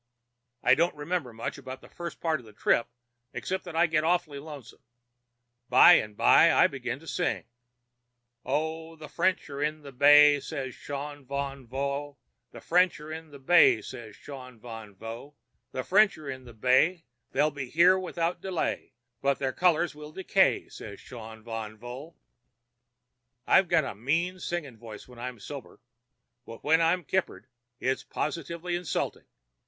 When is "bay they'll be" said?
16.55-17.69